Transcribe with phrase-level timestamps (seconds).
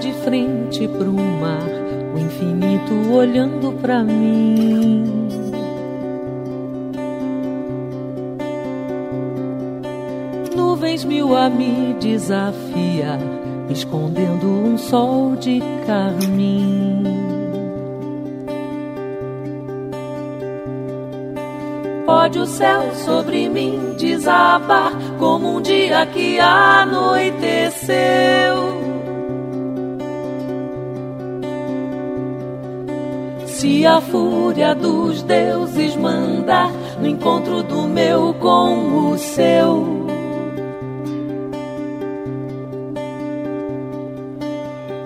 [0.00, 1.66] de frente pro mar,
[2.14, 5.28] o infinito olhando pra mim.
[10.54, 13.18] Nuvens mil a me desafiar,
[13.68, 17.02] escondendo um sol de carmim.
[22.06, 27.92] Pode o céu sobre mim desabar como um dia que anoiteceu.
[33.62, 40.04] Se a fúria dos deuses mandar no encontro do meu com o seu.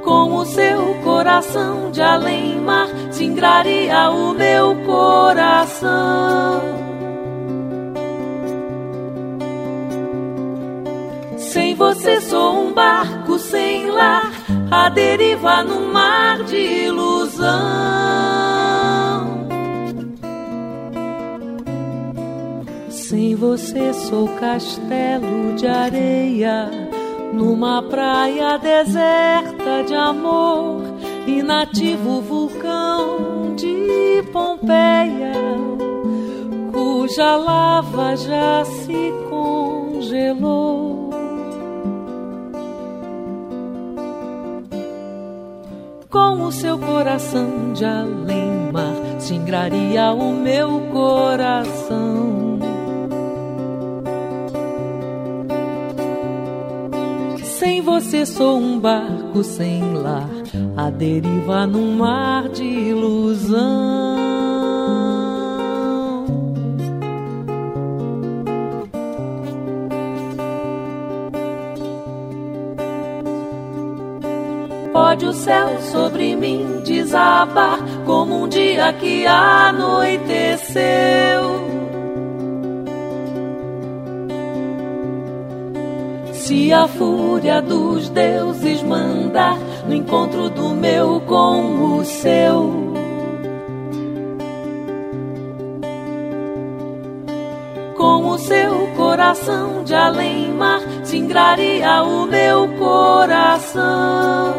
[0.03, 6.63] Com o seu coração de além-mar, singraria o meu coração.
[11.37, 14.33] Sem você sou um barco sem lar,
[14.71, 17.86] a deriva no mar de ilusão.
[23.57, 26.71] Você sou castelo de areia,
[27.33, 30.83] numa praia deserta de amor,
[31.27, 35.33] inativo vulcão de Pompeia,
[36.71, 41.07] cuja lava já se congelou.
[46.11, 52.46] com o seu coração de além-mar, singraria o meu coração.
[57.67, 60.31] Sem você sou um barco sem lar,
[60.77, 63.59] a deriva num mar de ilusão.
[74.93, 80.87] Pode o céu sobre mim desabar como um dia que anoiteceu.
[86.47, 92.95] Se a fúria dos deuses mandar no encontro do meu com o seu.
[97.97, 104.55] Com o seu coração de além-mar, singraria o meu coração.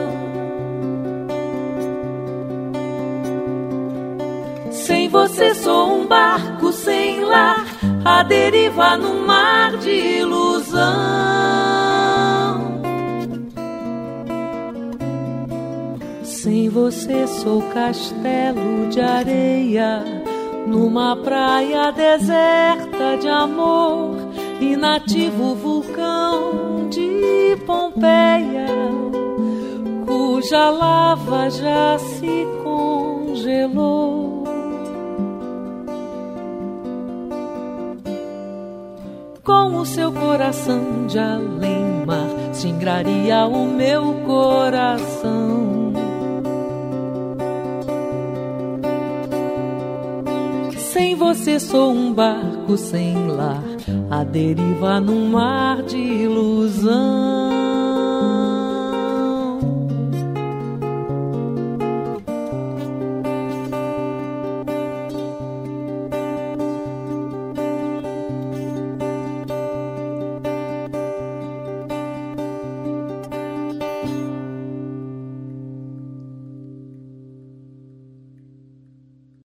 [4.71, 7.65] Sem você sou um barco sem lar,
[8.03, 8.23] a
[8.69, 10.77] no mar de ilusão.
[16.23, 20.03] Sem você sou castelo de areia,
[20.67, 24.17] numa praia deserta de amor,
[24.59, 28.67] inativo vulcão de Pompeia,
[30.05, 33.96] cuja lava já se congelou.
[39.47, 45.93] Com o seu coração de além-mar, singraria o meu coração.
[50.77, 53.63] Sem você sou um barco sem lar,
[54.11, 57.36] a deriva num mar de ilusão.